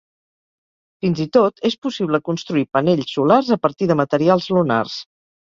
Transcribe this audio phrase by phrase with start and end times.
[1.05, 4.99] Fins i tot, és possible construir panells solars a partir de materials lunars.